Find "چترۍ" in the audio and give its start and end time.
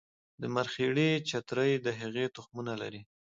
1.29-1.71